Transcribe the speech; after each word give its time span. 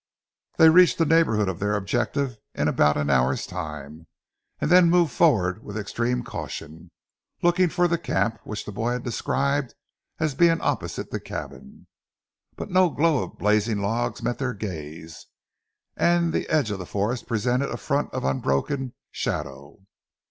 They 0.57 0.69
reached 0.71 0.97
the 0.97 1.05
neighbourhood 1.05 1.47
of 1.47 1.59
their 1.59 1.75
objective 1.75 2.39
in 2.55 2.67
about 2.67 2.97
an 2.97 3.11
hour's 3.11 3.45
time, 3.45 4.07
and 4.59 4.71
then 4.71 4.89
moved 4.89 5.11
forward 5.11 5.63
with 5.63 5.77
extreme 5.77 6.23
caution, 6.23 6.89
looking 7.43 7.69
for 7.69 7.87
the 7.87 7.99
camp 7.99 8.39
which 8.43 8.65
the 8.65 8.71
boy 8.71 8.93
had 8.93 9.03
described 9.03 9.75
as 10.19 10.33
being 10.33 10.59
opposite 10.59 11.11
the 11.11 11.19
cabin. 11.19 11.85
But 12.55 12.71
no 12.71 12.89
glow 12.89 13.21
of 13.21 13.37
blazing 13.37 13.77
logs 13.77 14.23
met 14.23 14.39
their 14.39 14.55
gaze, 14.55 15.27
and 15.95 16.33
the 16.33 16.49
edge 16.49 16.71
of 16.71 16.79
the 16.79 16.87
forest 16.87 17.27
presented 17.27 17.69
a 17.69 17.77
front 17.77 18.11
of 18.11 18.23
unbroken 18.23 18.95
shadow. 19.11 19.85